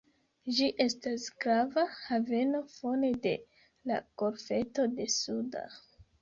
Ĝi 0.59 0.67
estas 0.85 1.25
grava 1.43 1.83
haveno 1.97 2.61
fone 2.77 3.11
de 3.27 3.35
la 3.93 4.01
golfeto 4.23 4.89
de 4.97 5.09
Suda. 5.19 5.65